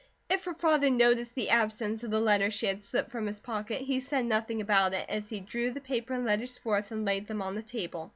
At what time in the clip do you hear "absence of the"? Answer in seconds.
1.51-2.19